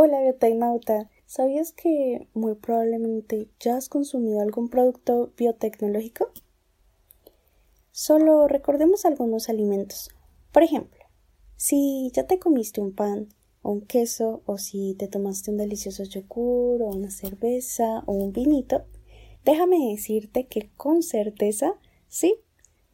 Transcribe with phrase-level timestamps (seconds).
[0.00, 6.30] Hola biotecnauta, ¿sabías que muy probablemente ya has consumido algún producto biotecnológico?
[7.90, 10.10] Solo recordemos algunos alimentos.
[10.52, 11.00] Por ejemplo,
[11.56, 13.26] si ya te comiste un pan
[13.62, 18.32] o un queso o si te tomaste un delicioso yogur o una cerveza o un
[18.32, 18.84] vinito,
[19.44, 21.74] déjame decirte que con certeza
[22.06, 22.36] sí,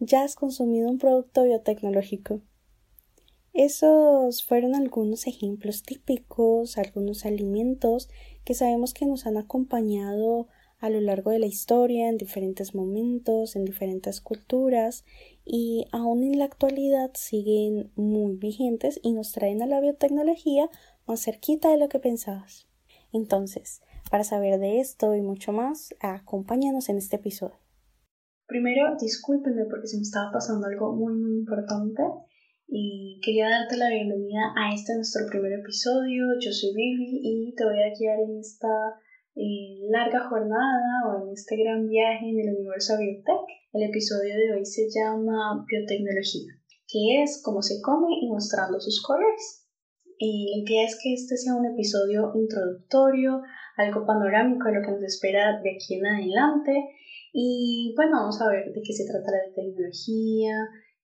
[0.01, 2.41] ya has consumido un producto biotecnológico.
[3.55, 8.11] Esos fueron algunos ejemplos típicos, algunos alimentos
[8.45, 10.49] que sabemos que nos han acompañado
[10.81, 15.05] a lo largo de la historia, en diferentes momentos, en diferentes culturas
[15.45, 20.69] y aún en la actualidad siguen muy vigentes y nos traen a la biotecnología
[21.07, 22.69] más cerquita de lo que pensabas.
[23.13, 27.61] Entonces, para saber de esto y mucho más, acompáñanos en este episodio.
[28.49, 32.03] Primero, discúlpenme porque se me estaba pasando algo muy muy importante
[32.67, 36.25] y quería darte la bienvenida a este nuestro primer episodio.
[36.41, 38.69] Yo soy Vivi y te voy a guiar en esta
[39.37, 43.47] eh, larga jornada o en este gran viaje en el universo biotech.
[43.73, 46.55] El episodio de hoy se llama Biotecnología,
[46.89, 49.69] que es cómo se come y mostrando sus colores.
[50.19, 53.43] Y la idea es que este sea un episodio introductorio,
[53.77, 56.73] algo panorámico de lo que nos espera de aquí en adelante.
[57.33, 60.55] Y bueno, vamos a ver de qué se trata la biotecnología,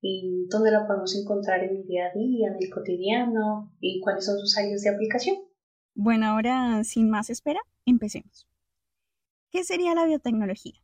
[0.02, 4.24] y dónde la podemos encontrar en el día a día, en el cotidiano y cuáles
[4.24, 5.36] son sus áreas de aplicación.
[5.94, 8.46] Bueno, ahora sin más espera, empecemos.
[9.50, 10.80] ¿Qué sería la biotecnología?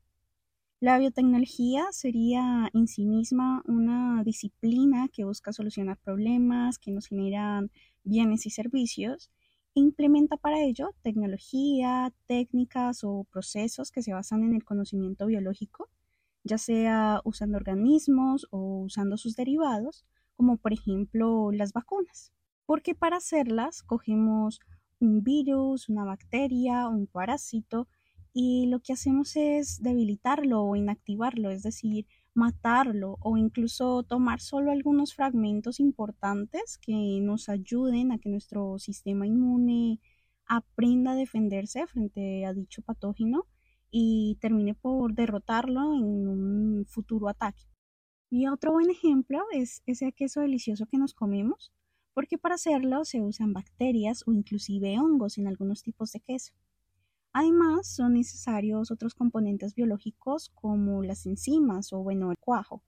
[0.80, 7.70] La biotecnología sería en sí misma una disciplina que busca solucionar problemas que nos generan
[8.04, 9.30] bienes y servicios
[9.74, 15.88] e implementa para ello tecnología, técnicas o procesos que se basan en el conocimiento biológico
[16.46, 22.32] ya sea usando organismos o usando sus derivados, como por ejemplo las vacunas.
[22.66, 24.60] Porque para hacerlas cogemos
[25.00, 27.88] un virus, una bacteria, un parásito
[28.32, 34.70] y lo que hacemos es debilitarlo o inactivarlo, es decir, matarlo o incluso tomar solo
[34.70, 40.00] algunos fragmentos importantes que nos ayuden a que nuestro sistema inmune
[40.46, 43.46] aprenda a defenderse frente a dicho patógeno
[43.90, 47.62] y termine por derrotarlo en un futuro ataque.
[48.28, 51.72] Y otro buen ejemplo es ese queso delicioso que nos comemos,
[52.12, 56.52] porque para hacerlo se usan bacterias o inclusive hongos en algunos tipos de queso.
[57.32, 62.82] Además, son necesarios otros componentes biológicos como las enzimas o bueno, el cuajo.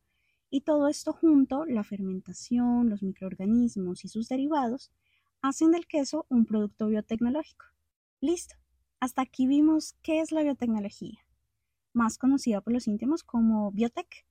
[0.50, 4.90] Y todo esto junto, la fermentación, los microorganismos y sus derivados,
[5.42, 7.66] hacen del queso un producto biotecnológico.
[8.20, 8.56] Listo.
[9.00, 11.24] Hasta aquí vimos qué es la biotecnología,
[11.92, 14.26] más conocida por los íntimos como biotech,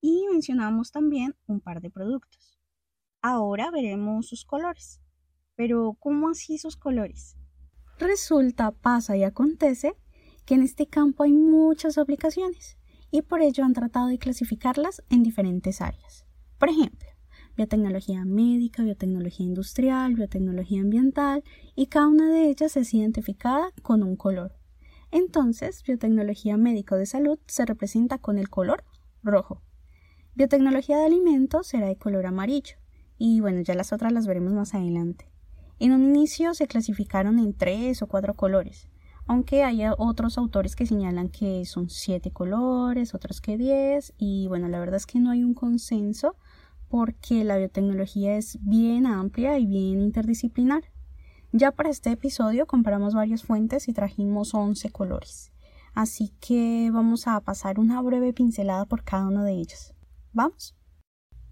[0.00, 2.58] y mencionamos también un par de productos.
[3.22, 5.00] Ahora veremos sus colores.
[5.56, 7.36] Pero, ¿cómo así sus colores?
[7.98, 9.94] Resulta, pasa y acontece
[10.44, 12.76] que en este campo hay muchas aplicaciones
[13.10, 16.26] y por ello han tratado de clasificarlas en diferentes áreas.
[16.58, 17.08] Por ejemplo,
[17.56, 21.44] biotecnología médica, biotecnología industrial, biotecnología ambiental
[21.74, 24.56] y cada una de ellas es identificada con un color.
[25.10, 28.84] Entonces, biotecnología médico de salud se representa con el color
[29.22, 29.62] rojo.
[30.34, 32.76] Biotecnología de alimentos será de color amarillo.
[33.16, 35.30] Y bueno, ya las otras las veremos más adelante.
[35.78, 38.88] En un inicio se clasificaron en tres o cuatro colores,
[39.26, 44.68] aunque hay otros autores que señalan que son siete colores, otros que diez, y bueno,
[44.68, 46.36] la verdad es que no hay un consenso
[46.88, 50.84] porque la biotecnología es bien amplia y bien interdisciplinar.
[51.52, 55.52] Ya para este episodio comparamos varias fuentes y trajimos 11 colores.
[55.94, 59.94] Así que vamos a pasar una breve pincelada por cada uno de ellos.
[60.32, 60.74] ¿Vamos?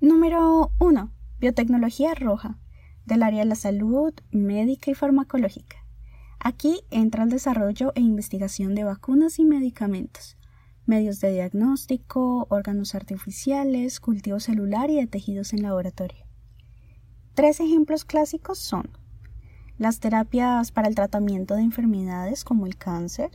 [0.01, 1.13] Número 1.
[1.39, 2.59] Biotecnología roja,
[3.07, 5.77] del área de la salud, médica y farmacológica.
[6.41, 10.37] Aquí entra el desarrollo e investigación de vacunas y medicamentos,
[10.87, 16.25] medios de diagnóstico, órganos artificiales, cultivo celular y de tejidos en laboratorio.
[17.35, 18.91] Tres ejemplos clásicos son
[19.79, 23.31] las terapias para el tratamiento de enfermedades como el cáncer,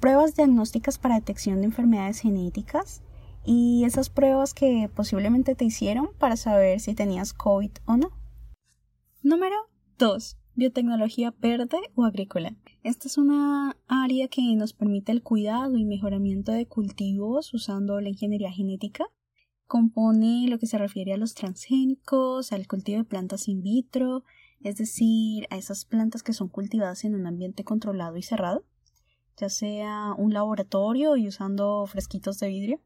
[0.00, 3.02] pruebas diagnósticas para detección de enfermedades genéticas
[3.44, 8.10] y esas pruebas que posiblemente te hicieron para saber si tenías COVID o no.
[9.22, 9.56] Número
[9.98, 12.54] 2 biotecnología verde o agrícola.
[12.82, 18.08] Esta es una área que nos permite el cuidado y mejoramiento de cultivos usando la
[18.08, 19.06] ingeniería genética.
[19.66, 24.24] Compone lo que se refiere a los transgénicos, al cultivo de plantas in vitro,
[24.60, 28.64] es decir, a esas plantas que son cultivadas en un ambiente controlado y cerrado,
[29.36, 32.80] ya sea un laboratorio y usando fresquitos de vidrio.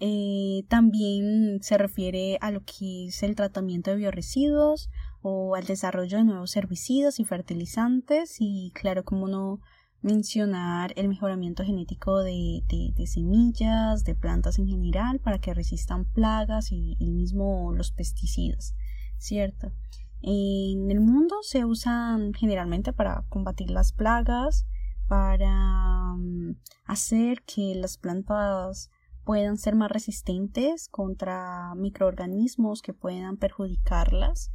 [0.00, 4.90] Eh, también se refiere a lo que es el tratamiento de bioresiduos
[5.26, 9.58] o al desarrollo de nuevos herbicidas y fertilizantes y claro, como no
[10.02, 12.62] mencionar el mejoramiento genético de,
[13.06, 18.76] semillas, de plantas en general, para que resistan plagas y, mismo los pesticidas,
[19.16, 19.72] ¿cierto?
[20.20, 24.66] En el mundo se usan generalmente para combatir las plagas,
[25.08, 28.90] para mm, hacer que las plantas
[29.24, 34.50] puedan ser más resistentes contra microorganismos que puedan perjudicarlas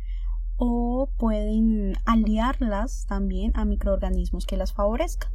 [0.60, 5.32] o pueden aliarlas también a microorganismos que las favorezcan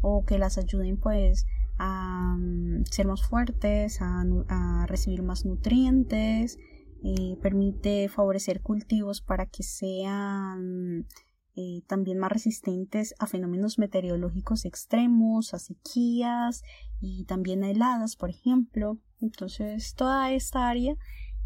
[0.00, 1.46] o que las ayuden pues
[1.78, 6.58] a mm, ser más fuertes, a, recibir más nutrientes,
[7.04, 11.06] eh, permite favorecer cultivos para que sean
[11.54, 16.64] eh, también más resistentes a fenómenos meteorológicos extremos, a sequías
[17.00, 18.98] y también a heladas, por ejemplo.
[19.20, 20.96] Entonces, toda esta área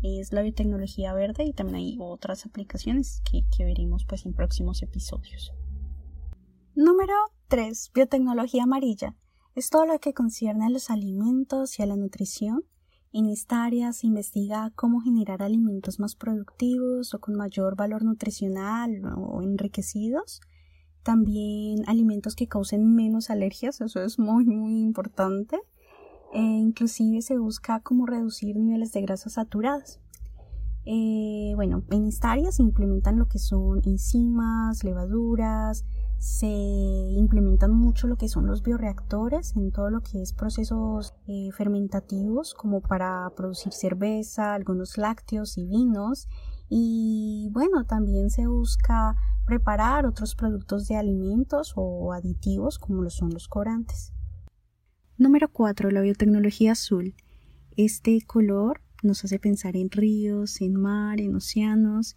[0.03, 4.83] es la biotecnología verde y también hay otras aplicaciones que, que veremos pues en próximos
[4.83, 5.53] episodios.
[6.75, 7.15] Número
[7.49, 7.91] 3.
[7.95, 9.17] Biotecnología amarilla.
[9.55, 12.65] Es todo lo que concierne a los alimentos y a la nutrición.
[13.13, 19.03] En esta área se investiga cómo generar alimentos más productivos o con mayor valor nutricional
[19.17, 20.41] o enriquecidos.
[21.03, 25.59] También alimentos que causen menos alergias, eso es muy muy importante.
[26.33, 30.01] E inclusive se busca cómo reducir niveles de grasas saturadas.
[30.85, 35.85] Eh, bueno, en esta área se implementan lo que son enzimas, levaduras,
[36.19, 41.51] se implementan mucho lo que son los bioreactores en todo lo que es procesos eh,
[41.53, 46.29] fermentativos como para producir cerveza, algunos lácteos y vinos
[46.69, 49.15] y bueno también se busca
[49.47, 54.13] preparar otros productos de alimentos o aditivos como son los corantes.
[55.19, 55.91] Número 4.
[55.91, 57.13] La biotecnología azul.
[57.77, 62.15] Este color nos hace pensar en ríos, en mar, en océanos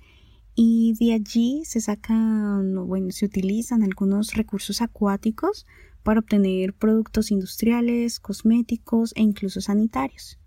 [0.54, 5.66] y de allí se sacan, bueno, se utilizan algunos recursos acuáticos
[6.04, 10.38] para obtener productos industriales, cosméticos e incluso sanitarios.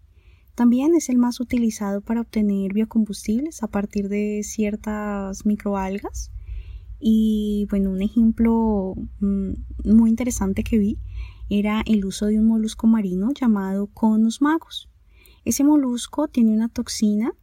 [0.54, 6.30] También es el más utilizado para obtener biocombustibles a partir de ciertas microalgas.
[7.00, 9.54] Y bueno, un ejemplo mm,
[9.86, 10.98] muy interesante que vi
[11.50, 14.88] era el uso de un molusco marino llamado conus magus.
[15.44, 17.34] Ese molusco tiene una toxina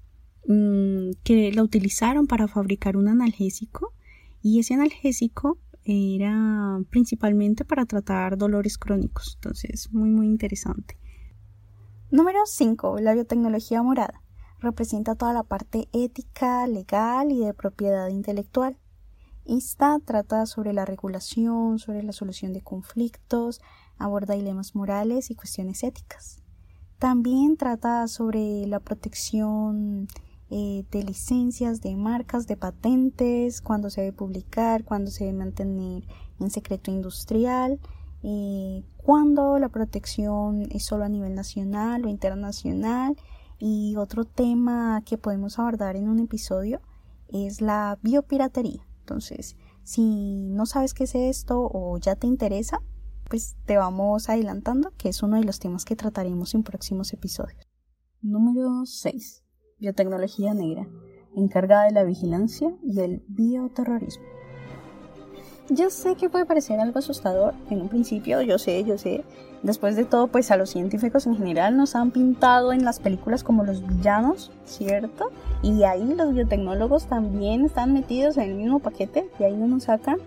[0.47, 3.93] Mm, que la utilizaron para fabricar un analgésico
[4.41, 9.33] y ese analgésico era principalmente para tratar dolores crónicos.
[9.35, 10.97] Entonces, muy, muy interesante.
[12.09, 12.99] Número 5.
[12.99, 14.21] La biotecnología morada.
[14.59, 18.77] Representa toda la parte ética, legal y de propiedad intelectual.
[19.45, 23.59] Esta trata sobre la regulación, sobre la solución de conflictos,
[24.03, 26.41] aborda dilemas morales y cuestiones éticas.
[26.99, 30.07] También trata sobre la protección
[30.49, 36.03] eh, de licencias, de marcas, de patentes, cuándo se debe publicar, cuándo se debe mantener
[36.39, 37.79] en secreto industrial,
[38.21, 43.15] eh, cuándo la protección es solo a nivel nacional o internacional.
[43.57, 46.81] Y otro tema que podemos abordar en un episodio
[47.29, 48.85] es la biopiratería.
[48.99, 52.81] Entonces, si no sabes qué es esto o ya te interesa,
[53.31, 57.67] pues te vamos adelantando que es uno de los temas que trataremos en próximos episodios.
[58.21, 59.45] Número 6
[59.79, 60.87] biotecnología negra,
[61.35, 64.23] encargada de la vigilancia y el bioterrorismo.
[65.69, 69.23] Yo sé que puede parecer algo asustador en un principio, yo sé, yo sé.
[69.63, 73.43] Después de todo, pues a los científicos en general nos han pintado en las películas
[73.43, 75.31] como los villanos, ¿cierto?
[75.63, 79.83] Y ahí los biotecnólogos también están metidos en el mismo paquete, y ahí no nos
[79.85, 80.17] sacan.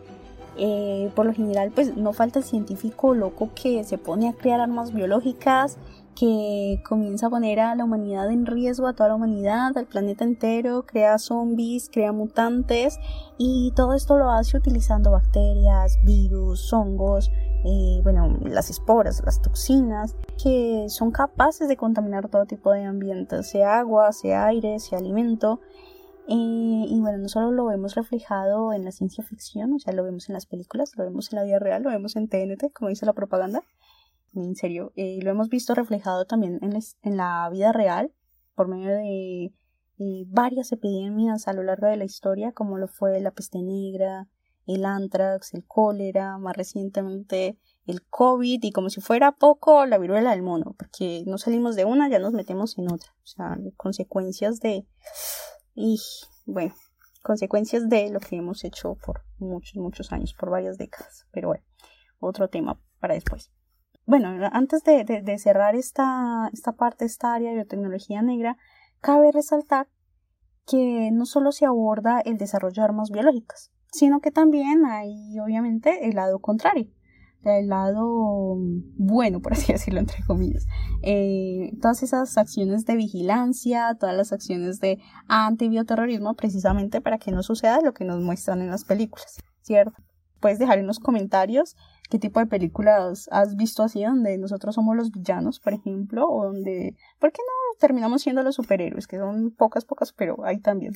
[0.56, 4.60] Eh, por lo general, pues no falta el científico loco que se pone a crear
[4.60, 5.78] armas biológicas,
[6.14, 10.24] que comienza a poner a la humanidad en riesgo, a toda la humanidad, al planeta
[10.24, 12.98] entero, crea zombies, crea mutantes
[13.36, 17.32] y todo esto lo hace utilizando bacterias, virus, hongos,
[17.64, 23.48] eh, bueno, las esporas, las toxinas, que son capaces de contaminar todo tipo de ambientes,
[23.48, 25.60] sea agua, sea aire, sea alimento.
[26.26, 30.04] Eh, y bueno, no solo lo vemos reflejado en la ciencia ficción, o sea, lo
[30.04, 32.88] vemos en las películas, lo vemos en la vida real, lo vemos en TNT, como
[32.88, 33.62] dice la propaganda,
[34.34, 38.12] en serio, eh, lo hemos visto reflejado también en, la vida real
[38.54, 39.52] por medio de
[40.26, 44.26] varias epidemias a lo largo de la historia, como lo fue la peste negra,
[44.66, 50.30] el antrax, el cólera, más recientemente el COVID y como si fuera poco la viruela
[50.30, 53.10] del mono, porque no salimos de una, ya nos metemos en otra.
[53.22, 54.86] O sea, consecuencias de...
[55.74, 55.98] Y
[56.46, 56.74] bueno,
[57.22, 61.26] consecuencias de lo que hemos hecho por muchos, muchos años, por varias décadas.
[61.32, 61.64] Pero bueno,
[62.20, 63.50] otro tema para después
[64.06, 68.56] bueno, antes de, cerrar esta, esta parte, esta área de biotecnología negra,
[69.00, 69.88] cabe resaltar
[70.66, 76.06] que no solo se aborda el desarrollo de armas biológicas, sino que también hay obviamente
[76.08, 76.90] el lado contrario,
[77.44, 78.56] el lado
[78.96, 80.66] bueno, por así decirlo, entre comillas.
[81.02, 84.98] Eh, todas esas acciones de vigilancia, todas las acciones de
[85.28, 89.94] antibioterrorismo, precisamente para que no suceda lo que nos muestran en las películas, ¿cierto?
[90.40, 91.76] Puedes dejar en los comentarios
[92.10, 96.44] qué tipo de películas has visto así, donde nosotros somos los villanos, por ejemplo, o
[96.44, 99.06] donde, ¿por qué no terminamos siendo los superhéroes?
[99.06, 100.92] Que son pocas, pocas, pero hay también.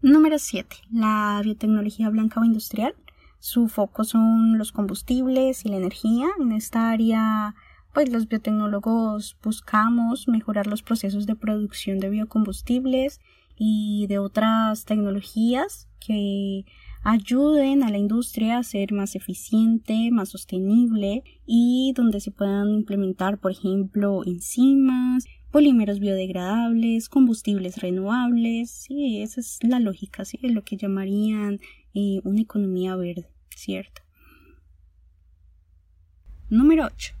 [0.00, 0.74] Número 7.
[0.90, 2.94] La biotecnología blanca o industrial.
[3.42, 6.28] Su foco son los combustibles y la energía.
[6.38, 7.56] En esta área,
[7.92, 13.20] pues los biotecnólogos buscamos mejorar los procesos de producción de biocombustibles
[13.58, 16.66] y de otras tecnologías que
[17.02, 23.38] ayuden a la industria a ser más eficiente, más sostenible y donde se puedan implementar,
[23.38, 28.70] por ejemplo, enzimas, polímeros biodegradables, combustibles renovables.
[28.70, 31.58] Sí, esa es la lógica, sí, lo que llamarían
[31.94, 34.02] eh, una economía verde, ¿cierto?
[36.48, 37.14] Número 8.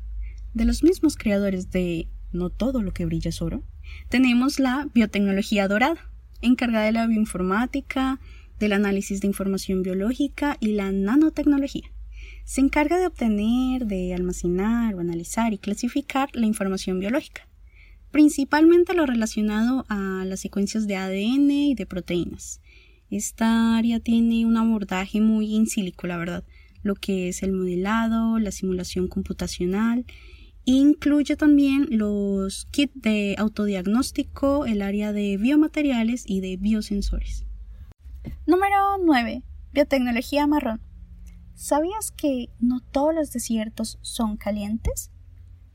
[0.54, 3.62] De los mismos creadores de No todo lo que brilla es oro,
[4.08, 6.10] tenemos la biotecnología dorada,
[6.40, 8.20] encargada de la bioinformática,
[8.58, 11.90] del análisis de información biológica y la nanotecnología.
[12.44, 17.48] Se encarga de obtener, de almacenar analizar y clasificar la información biológica,
[18.10, 22.60] principalmente lo relacionado a las secuencias de ADN y de proteínas.
[23.12, 26.44] Esta área tiene un abordaje muy in silico, la verdad,
[26.82, 30.06] lo que es el modelado, la simulación computacional,
[30.64, 37.44] incluye también los kits de autodiagnóstico, el área de biomateriales y de biosensores.
[38.46, 39.42] Número 9.
[39.74, 40.80] Biotecnología marrón.
[41.52, 45.12] ¿Sabías que no todos los desiertos son calientes?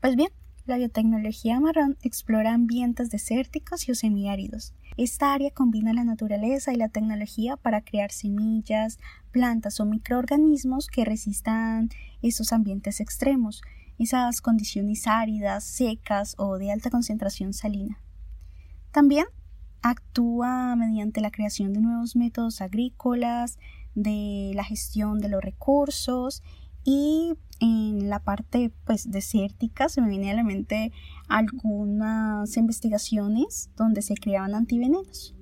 [0.00, 0.30] Pues bien,
[0.66, 4.74] la biotecnología marrón explora ambientes desérticos y semiáridos.
[4.98, 8.98] Esta área combina la naturaleza y la tecnología para crear semillas,
[9.30, 11.88] plantas o microorganismos que resistan
[12.20, 13.62] esos ambientes extremos,
[13.96, 18.00] esas condiciones áridas, secas o de alta concentración salina.
[18.90, 19.26] También
[19.82, 23.60] actúa mediante la creación de nuevos métodos agrícolas,
[23.94, 26.42] de la gestión de los recursos
[26.90, 30.90] y en la parte pues desértica se me viene a la mente
[31.28, 35.34] algunas investigaciones donde se creaban antivenenos.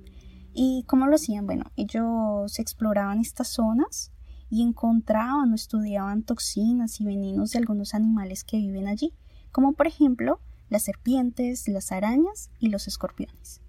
[0.53, 1.45] ¿Y cómo lo hacían?
[1.45, 4.11] Bueno, ellos exploraban estas zonas
[4.49, 9.13] y encontraban o estudiaban toxinas y venenos de algunos animales que viven allí,
[9.53, 13.61] como por ejemplo las serpientes, las arañas y los escorpiones.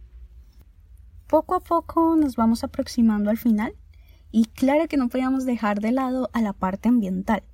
[1.29, 3.73] Poco a poco nos vamos aproximando al final
[4.33, 7.45] y claro que no podíamos dejar de lado a la parte ambiental,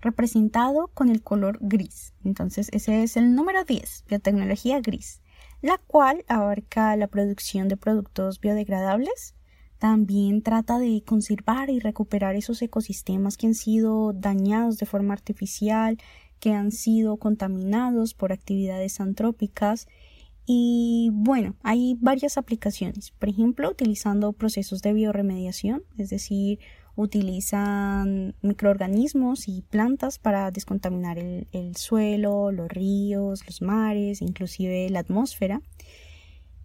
[0.00, 2.14] representado con el color gris.
[2.24, 5.20] Entonces ese es el número 10, biotecnología gris,
[5.62, 9.34] la cual abarca la producción de productos biodegradables,
[9.78, 15.96] también trata de conservar y recuperar esos ecosistemas que han sido dañados de forma artificial,
[16.38, 19.88] que han sido contaminados por actividades antrópicas
[20.52, 23.12] y bueno, hay varias aplicaciones.
[23.12, 26.58] Por ejemplo, utilizando procesos de bioremediación, es decir,
[26.96, 35.62] utilizan microorganismos y plantas para descontaminar el, suelo, los ríos, los mares, inclusive la atmósfera.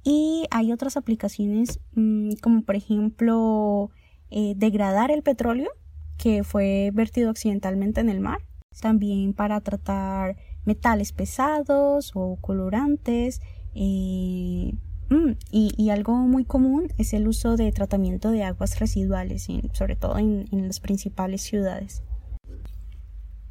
[0.03, 3.89] Y hay otras aplicaciones mm, como por ejemplo
[4.29, 5.71] eh, degradar el petróleo
[6.17, 8.39] que fue vertido accidentalmente en el mar.
[8.81, 13.41] También para tratar metales pesados o colorantes
[13.73, 14.73] eh,
[15.09, 20.17] mm, y, algo muy común es el uso de tratamiento de aguas residuales, sobre todo
[20.17, 22.03] en, las principales ciudades.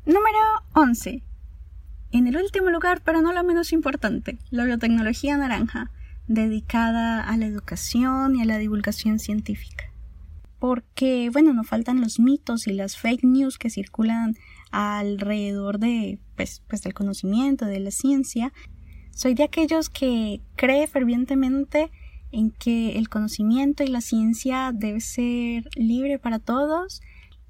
[0.06, 0.38] Número
[0.74, 1.22] 11.
[2.12, 5.90] En el último lugar, pero no lo menos importante, la biotecnología naranja,
[6.26, 9.90] dedicada a la educación y a la divulgación científica.
[10.58, 14.36] Porque, bueno, no faltan los mitos y las fake news que circulan
[14.70, 18.52] alrededor de, pues, pues del conocimiento, de la ciencia,
[19.14, 21.90] soy de aquellos que cree fervientemente
[22.32, 27.00] en que el conocimiento y la ciencia debe ser libre para todos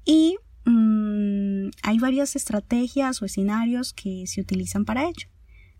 [0.05, 5.27] y mm, hay varias estrategias o escenarios que se utilizan para ello.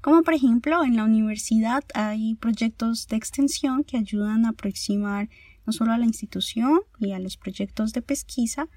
[0.01, 5.29] Como por ejemplo en la universidad hay proyectos de extensión que ayudan a aproximar
[5.67, 8.69] no solo a la institución y a los proyectos de pesquisa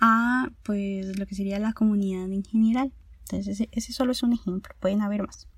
[0.00, 2.92] a pues lo que sería la comunidad en general.
[3.20, 5.48] Entonces ese, ese solo es un ejemplo, pueden haber más.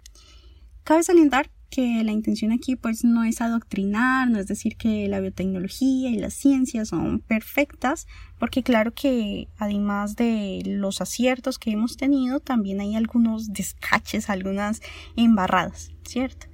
[0.89, 5.21] Cabe salientar que la intención aquí pues no es adoctrinar, no es decir que la
[5.21, 8.07] biotecnología y la ciencia son perfectas,
[8.39, 14.81] porque claro que además de los aciertos que hemos tenido, también hay algunos descaches, algunas
[15.15, 16.47] embarradas, ¿cierto?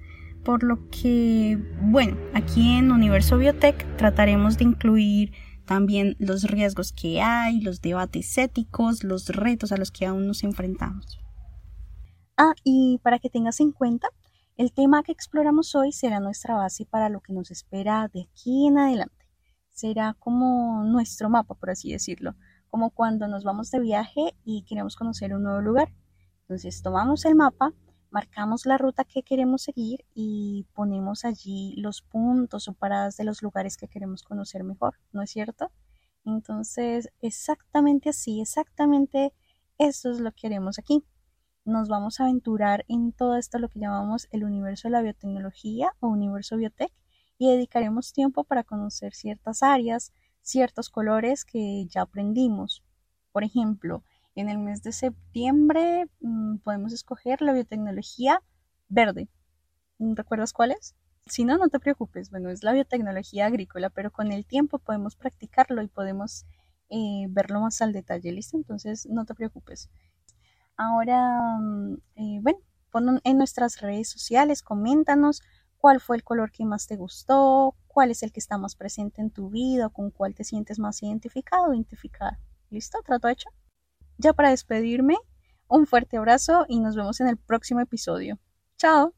[0.44, 5.32] por lo que, bueno, aquí en Universo Biotech trataremos de incluir
[5.64, 10.42] también los riesgos que hay, los debates éticos, los retos a los que aún nos
[10.42, 11.20] enfrentamos.
[12.36, 14.08] Ah, y para que tengas en cuenta,
[14.56, 18.68] el tema que exploramos hoy será nuestra base para lo que nos espera de aquí
[18.68, 19.26] en adelante.
[19.70, 22.36] Será como nuestro mapa, por así decirlo,
[22.68, 25.92] como cuando nos vamos de viaje y queremos conocer un nuevo lugar.
[26.42, 27.72] Entonces tomamos el mapa,
[28.10, 33.42] marcamos la ruta que queremos seguir y ponemos allí los puntos o paradas de los
[33.42, 35.72] lugares que queremos conocer mejor, ¿no es cierto?
[36.24, 39.32] Entonces, exactamente así, exactamente
[39.78, 41.04] eso es lo que haremos aquí
[41.64, 45.92] nos vamos a aventurar en todo esto lo que llamamos el universo de la biotecnología
[46.00, 46.92] o universo biotech
[47.38, 52.82] y dedicaremos tiempo para conocer ciertas áreas, ciertos colores que ya aprendimos.
[53.32, 54.04] Por ejemplo,
[54.34, 58.42] en el mes de septiembre mm, podemos escoger la biotecnología
[58.88, 59.28] verde.
[59.98, 60.94] ¿Recuerdas cuál es?
[61.26, 62.30] Si no, no te preocupes.
[62.30, 66.44] Bueno, es la biotecnología agrícola, pero con el tiempo podemos practicarlo y podemos
[66.90, 68.32] eh, verlo más al detalle.
[68.32, 68.56] ¿Listo?
[68.56, 69.88] Entonces, no te preocupes.
[70.76, 71.58] Ahora,
[72.16, 72.58] eh, bueno,
[72.90, 75.42] pon en nuestras redes sociales, coméntanos
[75.78, 79.20] cuál fue el color que más te gustó, cuál es el que está más presente
[79.20, 82.40] en tu vida, con cuál te sientes más identificado o identificada.
[82.70, 82.98] ¿Listo?
[83.04, 83.50] ¿Trato hecho?
[84.18, 85.16] Ya para despedirme,
[85.68, 88.38] un fuerte abrazo y nos vemos en el próximo episodio.
[88.78, 89.14] Chao.